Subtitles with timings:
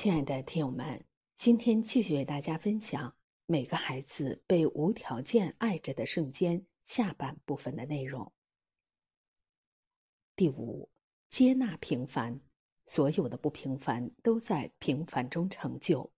[0.00, 3.10] 亲爱的听友们，今天继续为大家分享
[3.46, 8.32] 《每个孩子被无条件爱着的瞬间》下半部分的内容。
[10.36, 10.88] 第五，
[11.28, 12.40] 接纳平凡，
[12.86, 16.08] 所有的不平凡都在平凡中成就。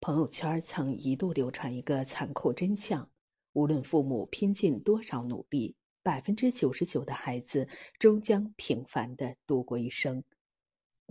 [0.00, 3.06] 朋友圈曾一度流传一个残酷真相：
[3.52, 7.68] 无论父母拼尽多少努力，百分之九十九的孩子
[7.98, 10.24] 终将平凡的度过一生。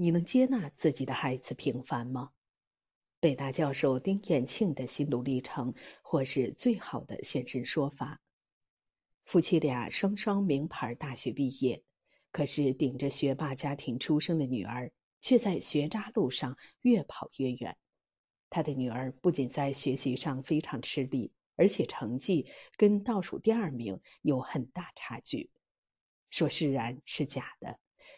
[0.01, 2.31] 你能接纳自己的孩子平凡吗？
[3.19, 8.21] 北大教授丁延庆的心路历程，或是最好的现身说法。
[9.25, 11.83] 夫妻俩双双名牌大学毕业，
[12.31, 17.75] 可是顶着学霸家庭出生的女儿，却在学渣路上越跑越远。
[18.49, 25.51] 他的女儿不仅在学习上非常吃力，而且成绩跟倒数第二名有很大差距。
[26.29, 27.77] 说释然是假的。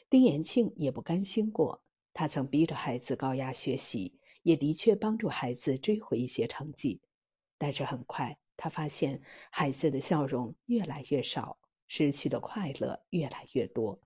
[0.10, 1.82] 丁延庆也不甘心过，
[2.14, 7.00] 他曾逼着孩子高压学习，也的确帮助孩子追回一些成绩。
[7.58, 13.98] 但是很快，他发现孩子的笑容越来越少，失去的快乐越来越多。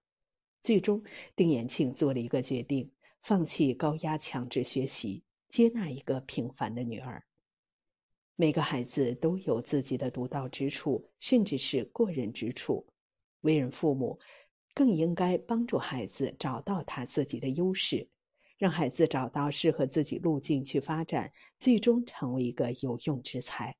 [0.61, 1.03] 最终，
[1.35, 2.91] 丁延庆做了一个决定：
[3.23, 7.23] 放弃高压强制学习，接纳一个平凡的女儿。
[8.35, 12.85] 每个孩子都有自己的独到之处，甚至是过人之处。
[13.41, 14.19] 为人父母。
[14.75, 18.07] 更应该帮助孩子找到他自己的优势，
[18.57, 23.73] 让孩子找到适合自己路径去发展，最终成为一个有用之才。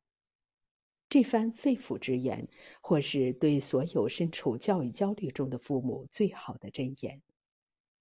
[1.10, 2.48] 这番肺腑之言，
[2.82, 7.22] 或是对所有身处教育焦虑中的父母最好的箴言。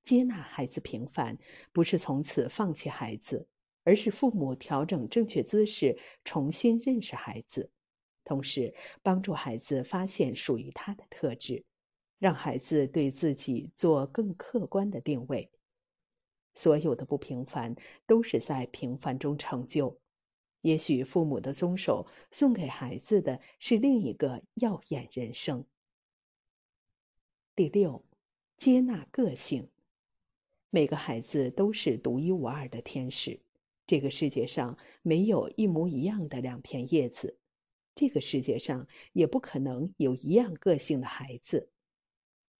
[0.02, 1.36] 接纳孩子平凡，
[1.72, 3.46] 不是从此放弃孩子，
[3.82, 7.70] 而是父母调整正确姿势，重新认识孩子，
[8.24, 8.72] 同时
[9.02, 11.64] 帮助孩子发现属于他的特质。
[12.24, 15.46] 让孩子对自己做更客观的定位。
[16.54, 20.00] 所有的不平凡都是在平凡中成就。
[20.62, 25.62] 也许父母的松手送给孩子的是另一个耀眼人生。
[27.54, 28.02] 第六，
[28.56, 29.68] 接纳个性。
[30.70, 33.38] 每个孩子都是独一无二的天使。
[33.86, 37.36] 这个世界上没有一模一样的两片叶子，
[37.94, 41.68] 这个世界上也不可能有一样个性的孩子。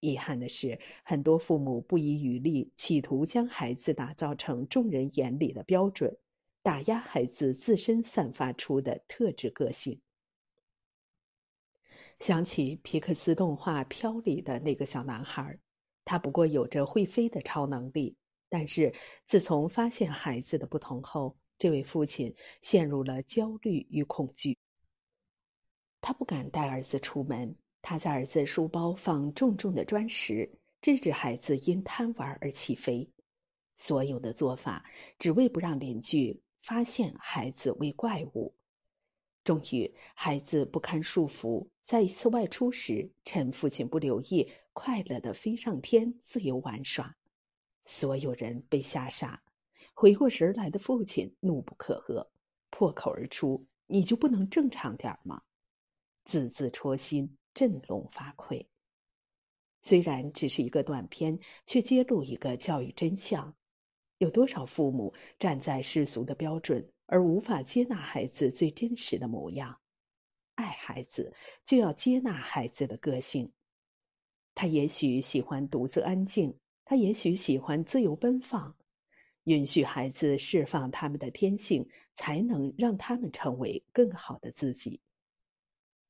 [0.05, 6.15] 遗憾的是，很多父母不遗余力，企图将孩子打造成众人眼里的标准，
[6.63, 10.01] 打压孩子自身散发出的特质个性。
[12.21, 15.59] 想起皮克斯动画《飘》里的那个小男孩，
[16.05, 18.17] 他不过有着会飞的超能力，
[18.49, 18.95] 但是
[19.27, 24.57] 自从发现孩子的不同后，这位父亲陷入了焦虑与恐惧，
[26.01, 27.57] 他不敢带儿子出门。
[27.87, 30.51] 他在儿子书包放重重的砖石，
[30.81, 33.07] 制止孩子因贪玩而起飞。
[33.77, 34.83] 所有的做法
[35.19, 38.55] 只为不让邻居发现孩子为怪物。
[39.45, 47.15] 终于，孩子不堪束缚，在一次外出时，趁父亲不留意，快乐的飞上天，自由玩耍。
[47.85, 49.43] 所有人被吓傻。
[49.93, 52.27] 回过神来的父亲怒不可遏，
[52.71, 55.43] 破口而出：“你就不能正常点吗？”
[56.25, 57.37] 字字戳心。
[57.55, 58.67] 振聋发聩。
[59.81, 63.55] 虽然只是一个短片，却揭露一个教育真相：
[64.19, 69.79] 有多少父母站在世俗的标准，而无法接纳孩子最真实的模样？
[70.55, 73.53] 爱孩子，就要接纳孩子的个性。
[74.55, 78.75] 他也许喜欢独自安静，他也许喜欢自由奔放。
[79.45, 84.99] 允许孩子释放他们的天性，才能让他们成为更好的自己。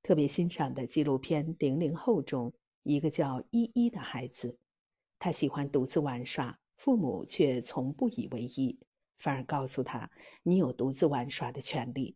[0.05, 4.55] 特别欣赏的纪录片《零零后》中，一个叫依依的孩子，
[5.19, 8.79] 他喜欢独自玩耍，父母却从不以为意，
[9.17, 10.11] 反而告诉他
[10.45, 12.15] ：“你有独自玩耍的权利。”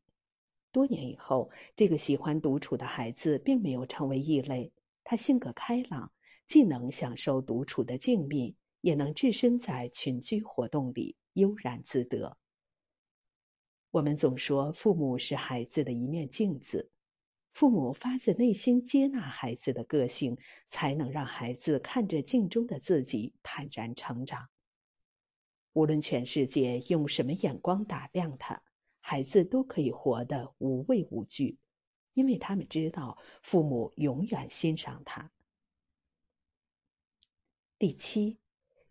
[0.71, 4.70] 多年以后，这个喜欢独处的孩子并没有成为异类，
[5.03, 6.12] 他性格开朗，
[6.47, 12.37] 既能享受独处的静谧，也能置身在群居活动里悠然自得。
[13.91, 16.91] 我们总说，父母是孩子的一面镜子。
[17.58, 20.38] 父母发自内心接纳孩子的个性，
[20.69, 24.49] 才能让孩子看着镜中的自己坦然成长。
[25.72, 28.62] 无论全世界用什么眼光打量他，
[29.00, 31.58] 孩子都可以活得无畏无惧，
[32.14, 35.32] 因为他们知道父母永远欣赏他。
[37.76, 38.38] 第七，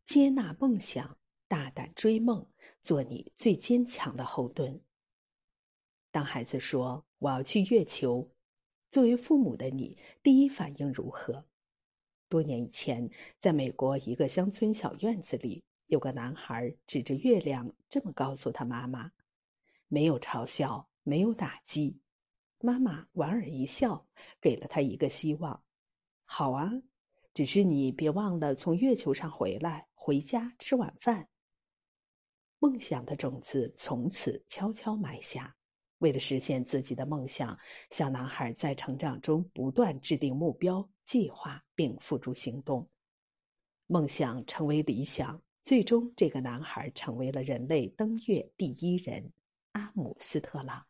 [0.06, 1.18] 接纳梦想，
[1.48, 2.46] 大胆追梦，
[2.82, 4.82] 做你最坚强的后盾。
[6.12, 8.30] 当孩子说“我要去月球”，
[8.90, 11.46] 作为父母的你，第一反应如何？
[12.30, 19.12] 多年以前，在美国一个乡村小院子里，有个男孩指着月亮这么告诉他妈妈
[19.90, 22.00] ：“没有嘲笑，没有打击。”
[22.60, 24.08] 妈妈莞尔一笑，
[24.40, 25.62] 给了他一个希望
[26.24, 26.72] ：“好啊，
[27.34, 31.28] 只是你别忘了从月球上回来，回家吃晚饭。”
[32.60, 35.57] 梦想的种子从此悄悄埋下。
[36.00, 37.58] 为了实现自己的梦想，
[37.90, 42.88] 小男孩在成长中不断制定目标、计划并付诸行动。
[43.88, 49.32] 梦想成为理想，最终这个男孩成为了人类登月第一人——
[49.74, 50.86] 阿姆斯特朗。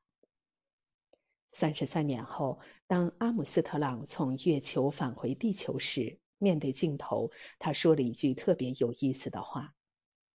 [1.51, 9.73] 三十三年后，当阿姆斯特朗从月球返回地球时，面对镜头，他说了一句特别有意思的话：“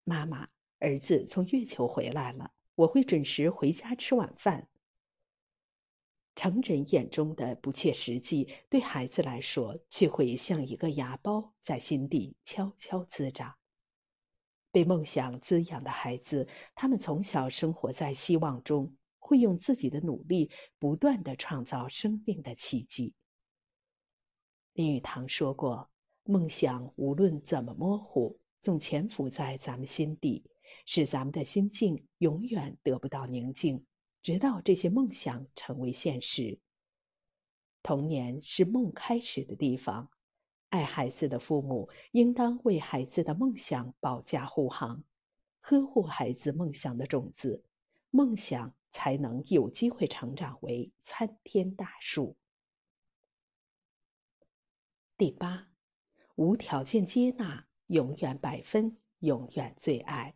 [0.03, 0.49] 妈妈，
[0.79, 4.69] 儿子从月球回来了。”我会准时回家吃晚饭。
[6.35, 13.55] 成人眼中的不切实际，对孩子来说却会像一个芽苞在心底悄悄滋长。
[14.71, 23.13] 被梦想滋养的孩子，他们从小生活在希望中，会用自己的努力不断的创造生命的奇迹。
[24.73, 25.91] 林语堂说过
[26.25, 30.43] ：“梦想无论怎么模糊，总潜伏在咱们心底。”
[30.87, 33.85] 使咱们的心境永远得不到宁静，
[34.23, 36.59] 直到这些梦想成为现实。
[37.83, 40.11] 童年是梦开始的地方，
[40.69, 45.03] 爱孩子的父母应当为孩子的梦想保驾护航，
[45.61, 47.65] 呵护孩子梦想的种子，
[48.11, 52.37] 梦想才能有机会成长为参天大树。
[55.17, 55.69] 第八，
[56.37, 60.35] 无条件接纳，永远百分，永远最爱。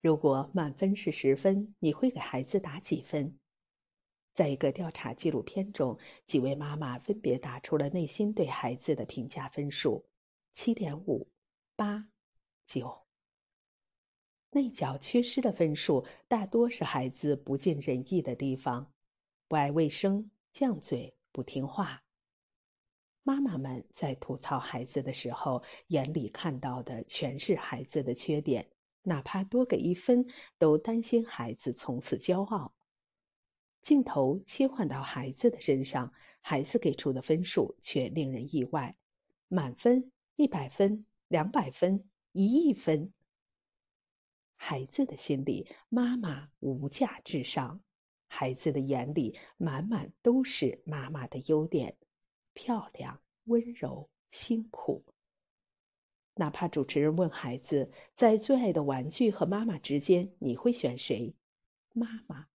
[0.00, 3.38] 如果满分是十分，你会给孩子打几分？
[4.32, 10.06] 在一个调查纪录片中，几位妈妈分别打出了内心对孩子的评价分数：
[10.54, 11.28] 七点五、
[11.76, 12.08] 八、
[12.64, 13.06] 九。
[14.52, 18.90] 内角缺失的分数大多是孩子不尽人意的地方，
[19.48, 22.02] 不爱卫生、犟嘴、不听话。
[23.22, 28.66] 妈妈们在吐槽孩子的时候，眼里看到的全是孩子的缺点。
[29.02, 30.26] 哪怕多给一分，
[30.58, 32.74] 都担心孩子从此骄傲。
[33.82, 38.94] 镜头切换到孩子的身上，孩子给出的分数却令人意外：
[39.48, 43.12] 满分一百分、两百分、一亿分。
[44.56, 47.80] 孩子的心里，妈妈无价至上；
[48.28, 51.96] 孩子的眼里，满满都是妈妈的优点：
[52.52, 55.02] 漂亮、温柔、辛苦。
[56.34, 61.34] 哪怕主持人问孩子，在最爱的玩具和妈妈之间，你会选谁？
[61.92, 62.46] 妈妈。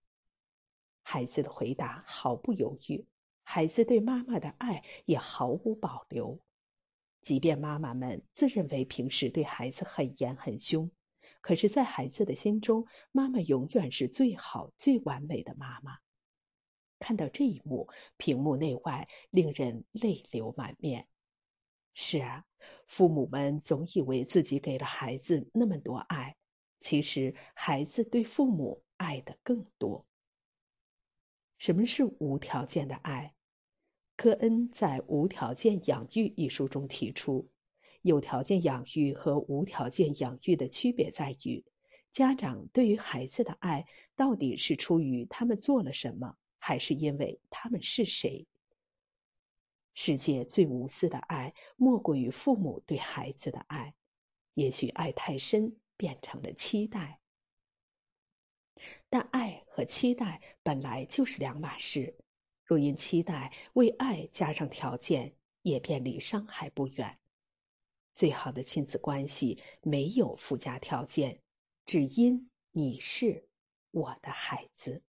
[1.01, 3.05] 孩子的回答毫不犹豫，
[3.43, 6.39] 孩子对妈妈的爱也毫无保留。
[7.21, 10.89] 即便妈妈们自认为平时对孩子很严很凶，
[11.41, 15.99] 可是，在孩子的心中，妈妈永远是最好、最完美的妈妈。
[16.97, 17.87] 看到这一幕，
[18.17, 21.07] 屏幕内外令人泪流满面。
[21.93, 22.45] 是啊。
[22.87, 26.35] 父母们总以为自己给了孩子那么多爱，
[26.81, 30.05] 其实孩子对父母爱的更多。
[31.57, 33.33] 什么是无条件的爱？
[34.17, 37.49] 科恩在《无条件养育》一书中提出，
[38.03, 41.63] 有条件养育和无条件养育的区别在于，
[42.11, 48.45] 家长对于孩子的爱到底是出于他们做了什么，还是因为他们是谁？
[49.95, 53.95] 世界最无私的爱，莫过于父母对孩子的爱。
[54.53, 57.19] 也许爱太深，变成了期待。
[59.09, 62.13] 但爱和期待本来就是两码事。
[62.65, 67.17] 若因期待为爱加上条件，也便离伤害不远。
[68.13, 71.39] 最好的亲子关系没有附加条件，
[71.85, 73.47] 只因你是
[73.91, 75.01] 我的孩子。